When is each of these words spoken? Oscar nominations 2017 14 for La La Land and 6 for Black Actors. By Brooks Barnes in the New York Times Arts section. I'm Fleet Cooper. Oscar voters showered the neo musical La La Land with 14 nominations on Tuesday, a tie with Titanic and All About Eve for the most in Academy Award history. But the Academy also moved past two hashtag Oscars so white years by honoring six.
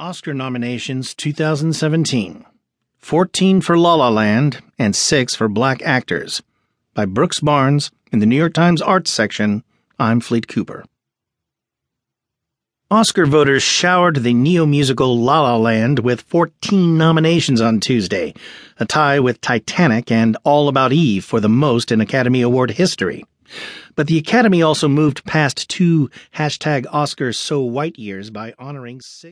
Oscar 0.00 0.32
nominations 0.32 1.12
2017 1.12 2.46
14 2.98 3.60
for 3.60 3.76
La 3.76 3.96
La 3.96 4.08
Land 4.08 4.62
and 4.78 4.94
6 4.94 5.34
for 5.34 5.48
Black 5.48 5.82
Actors. 5.82 6.40
By 6.94 7.04
Brooks 7.04 7.40
Barnes 7.40 7.90
in 8.12 8.20
the 8.20 8.26
New 8.26 8.36
York 8.36 8.54
Times 8.54 8.80
Arts 8.80 9.10
section. 9.10 9.64
I'm 9.98 10.20
Fleet 10.20 10.46
Cooper. 10.46 10.84
Oscar 12.92 13.26
voters 13.26 13.64
showered 13.64 14.22
the 14.22 14.34
neo 14.34 14.66
musical 14.66 15.18
La 15.18 15.42
La 15.42 15.56
Land 15.56 15.98
with 15.98 16.20
14 16.20 16.96
nominations 16.96 17.60
on 17.60 17.80
Tuesday, 17.80 18.34
a 18.78 18.86
tie 18.86 19.18
with 19.18 19.40
Titanic 19.40 20.12
and 20.12 20.36
All 20.44 20.68
About 20.68 20.92
Eve 20.92 21.24
for 21.24 21.40
the 21.40 21.48
most 21.48 21.90
in 21.90 22.00
Academy 22.00 22.42
Award 22.42 22.70
history. 22.70 23.24
But 23.96 24.06
the 24.06 24.18
Academy 24.18 24.62
also 24.62 24.86
moved 24.86 25.24
past 25.24 25.68
two 25.68 26.08
hashtag 26.36 26.84
Oscars 26.84 27.34
so 27.34 27.62
white 27.62 27.98
years 27.98 28.30
by 28.30 28.54
honoring 28.60 29.00
six. 29.00 29.26